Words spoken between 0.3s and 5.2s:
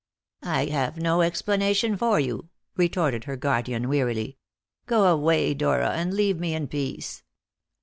"I have no explanation for you," retorted her guardian wearily; "go